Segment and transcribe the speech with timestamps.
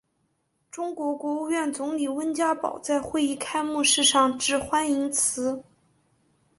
[0.71, 5.63] 中国国务院总理温家宝在会议开幕式上致欢迎辞。